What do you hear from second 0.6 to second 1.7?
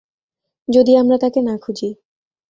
যদি আমরা তাকে না